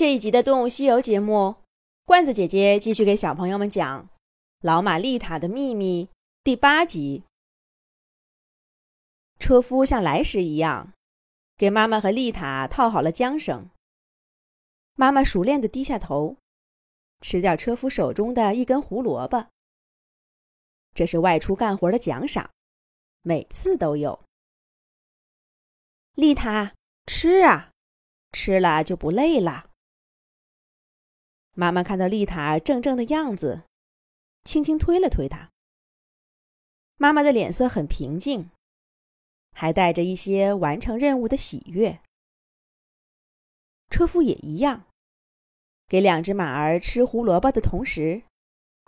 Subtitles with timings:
[0.00, 1.56] 这一集的《动物西游》节目，
[2.06, 4.04] 罐子姐姐继续给小朋友们讲
[4.62, 6.06] 《老马丽塔的秘密》
[6.42, 7.24] 第八集。
[9.38, 10.94] 车夫像来时一样，
[11.58, 13.68] 给妈妈和丽塔套好了缰绳。
[14.94, 16.38] 妈妈熟练的低下头，
[17.20, 19.48] 吃掉车夫手中的一根胡萝卜。
[20.94, 22.50] 这是外出干活的奖赏，
[23.20, 24.24] 每次都有。
[26.14, 26.72] 丽塔，
[27.04, 27.72] 吃啊，
[28.32, 29.66] 吃了就不累了。
[31.60, 33.64] 妈妈看到丽塔怔怔的样子，
[34.44, 35.50] 轻轻推了推她。
[36.96, 38.48] 妈妈的脸色很平静，
[39.52, 42.00] 还带着一些完成任务的喜悦。
[43.90, 44.84] 车夫也一样，
[45.86, 48.22] 给两只马儿吃胡萝卜的同时，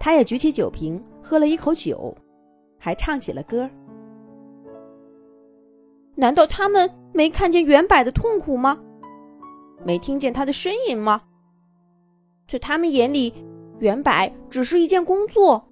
[0.00, 2.16] 他也举起酒瓶喝了一口酒，
[2.80, 3.70] 还唱起了歌。
[6.16, 8.82] 难道他们没看见袁柏的痛苦吗？
[9.84, 11.28] 没听见他的呻吟吗？
[12.46, 13.34] 在他们眼里，
[13.80, 15.64] 原柏只是一件工作，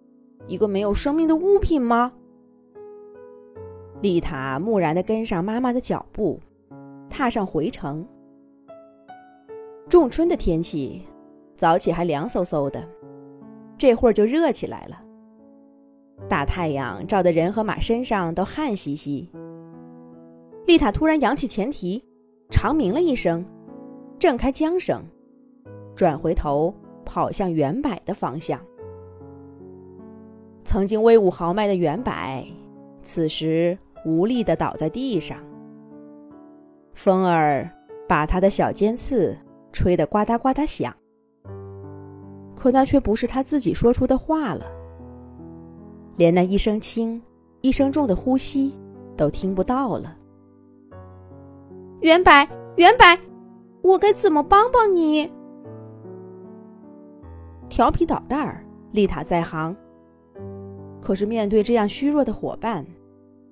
[0.48, 2.12] 一个没有生命的物品吗？
[4.02, 6.40] 丽塔木然的跟上妈妈的脚步，
[7.08, 8.06] 踏上回程。
[9.88, 11.02] 仲春的天气，
[11.56, 12.86] 早起还凉飕飕的，
[13.78, 15.00] 这会儿就热起来了。
[16.28, 19.30] 大太阳照得人和马身上都汗兮兮。
[20.66, 22.02] 丽塔突然扬起前蹄，
[22.50, 23.44] 长鸣了一声，
[24.18, 25.00] 挣开缰绳。
[25.94, 28.60] 转回头，跑向原柏的方向。
[30.64, 32.12] 曾经威武豪迈的原柏，
[33.02, 35.38] 此时无力的倒在地上。
[36.94, 37.70] 风儿
[38.08, 39.36] 把他的小尖刺
[39.72, 40.94] 吹得呱嗒呱嗒响，
[42.56, 44.64] 可那却不是他自己说出的话了，
[46.16, 47.20] 连那一声轻、
[47.60, 48.72] 一声重的呼吸
[49.16, 50.16] 都听不到了。
[52.00, 53.04] 原柏，原柏，
[53.82, 55.30] 我该怎么帮帮你？
[57.74, 59.76] 调皮捣蛋儿，丽塔在行。
[61.00, 62.86] 可是面对这样虚弱的伙伴，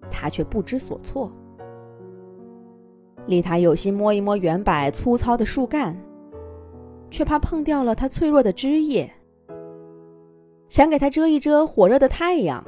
[0.09, 1.33] 他却不知所措。
[3.27, 6.01] 丽塔有心摸一摸原柏粗糙的树干，
[7.11, 9.11] 却怕碰掉了它脆弱的枝叶；
[10.69, 12.65] 想给它遮一遮火热的太阳，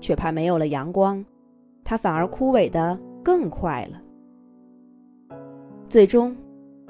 [0.00, 1.22] 却怕没有了阳光，
[1.84, 4.00] 它反而枯萎的更快了。
[5.86, 6.34] 最终，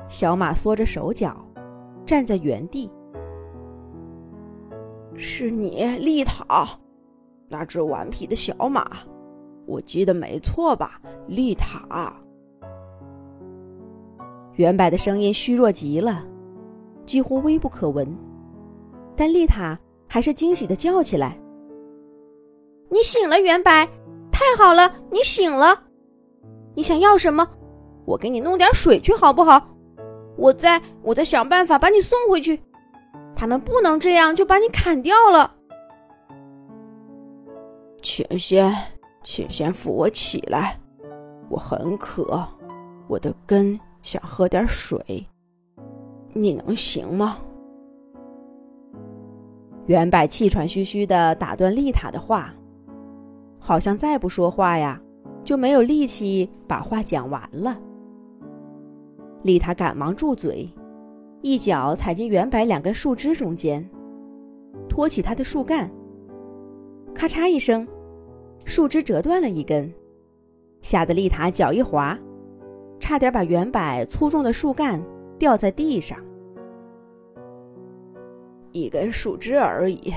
[0.06, 1.44] 小马缩着手脚，
[2.06, 2.88] 站在原地。
[5.18, 6.68] 是你，丽塔，
[7.48, 8.86] 那只顽皮的小马，
[9.66, 11.00] 我记得没错吧？
[11.26, 12.14] 丽塔。
[14.56, 16.22] 原柏的声音虚弱极了，
[17.06, 18.06] 几乎微不可闻，
[19.16, 21.38] 但丽塔还是惊喜的叫起来
[22.90, 23.70] ：“你醒了，原柏！
[24.30, 25.84] 太好了，你醒了！
[26.74, 27.48] 你想要什么？
[28.04, 29.66] 我给你弄点水去，好不好？
[30.36, 32.60] 我再，我再想办法把你送回去。”
[33.36, 35.54] 他们不能这样就把你砍掉了，
[38.00, 38.74] 请先，
[39.22, 40.80] 请先扶我起来，
[41.50, 42.42] 我很渴，
[43.06, 44.98] 我的根想喝点水，
[46.32, 47.36] 你能行吗？
[49.84, 52.54] 原柏气喘吁吁的打断丽塔的话，
[53.60, 54.98] 好像再不说话呀，
[55.44, 57.78] 就没有力气把话讲完了。
[59.42, 60.66] 丽塔赶忙住嘴。
[61.42, 63.88] 一脚踩进原柏两根树枝中间，
[64.88, 65.90] 托起它的树干。
[67.14, 67.86] 咔嚓一声，
[68.64, 69.92] 树枝折断了一根，
[70.82, 72.18] 吓得丽塔脚一滑，
[72.98, 75.02] 差点把原柏粗重的树干
[75.38, 76.18] 掉在地上。
[78.72, 80.12] 一根树枝而已，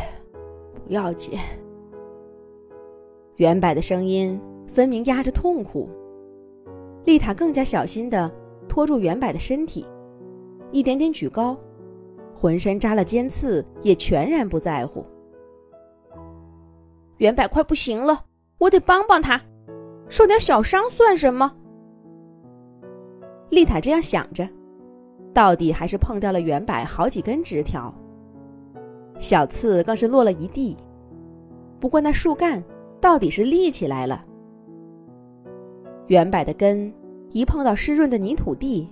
[0.85, 1.38] 不要紧。
[3.35, 5.88] 原柏的声音分明压着痛苦。
[7.06, 8.29] 丽塔更加小心地
[8.68, 9.85] 拖住原柏的身体。
[10.72, 11.57] 一点点举高，
[12.35, 15.06] 浑身扎了尖刺，也全然不在乎。
[17.18, 18.25] 原柏快不行了，
[18.57, 19.41] 我得帮帮他，
[20.08, 21.52] 受点小伤算什么？
[23.50, 24.47] 丽塔这样想着，
[25.34, 27.94] 到底还是碰掉了原柏好几根枝条，
[29.17, 30.78] 小刺更是落了一地。
[31.79, 32.64] 不过那树干
[33.02, 34.23] 到底是立起来了，
[36.08, 36.94] 原柏的根
[37.32, 38.88] 一碰到湿润的泥土地。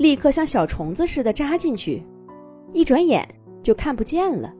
[0.00, 2.02] 立刻像小虫子似的扎进去，
[2.72, 3.22] 一转眼
[3.62, 4.50] 就看不见了。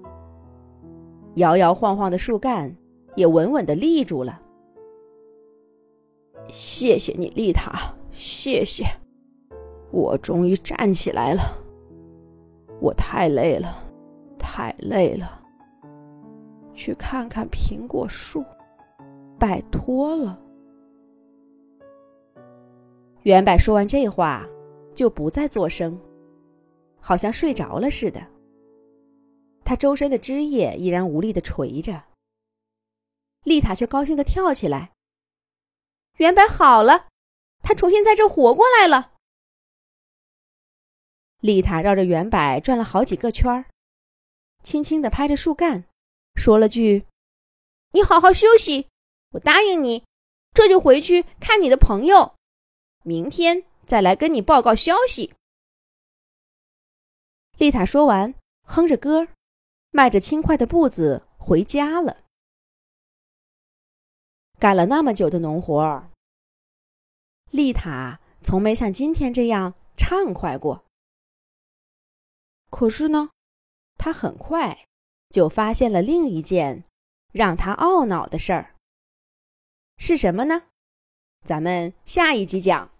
[1.36, 2.70] 摇摇晃晃的树干
[3.16, 4.38] 也稳稳的立住了。
[6.48, 8.84] 谢谢你，丽塔，谢谢，
[9.90, 11.40] 我终于站起来了。
[12.78, 13.82] 我太累了，
[14.38, 15.40] 太累了。
[16.74, 18.44] 去看看苹果树，
[19.38, 20.38] 拜托了。
[23.22, 24.46] 原柏说完这话。
[24.94, 26.00] 就不再作声，
[27.00, 28.26] 好像睡着了似的。
[29.64, 32.04] 他周身的枝叶依然无力的垂着。
[33.44, 34.92] 丽塔却高兴的跳起来。
[36.18, 37.08] 圆柏好了，
[37.62, 39.12] 它重新在这活过来了。
[41.40, 43.64] 丽塔绕着圆柏转了好几个圈儿，
[44.62, 45.84] 轻轻的拍着树干，
[46.34, 47.06] 说了句
[47.92, 48.88] ：“你好好休息，
[49.30, 50.04] 我答应你，
[50.52, 52.34] 这就回去看你的朋友，
[53.04, 55.34] 明天再来跟你报告消息。”
[57.58, 58.32] 丽塔说完，
[58.62, 59.26] 哼着歌，
[59.90, 62.22] 迈着轻快的步子回家了。
[64.60, 66.08] 干了那么久的农活，
[67.50, 70.84] 丽塔从没像今天这样畅快过。
[72.70, 73.30] 可是呢，
[73.98, 74.86] 她很快
[75.30, 76.84] 就发现了另一件
[77.32, 78.76] 让她懊恼的事儿。
[79.96, 80.68] 是什么呢？
[81.44, 82.92] 咱们下一集讲。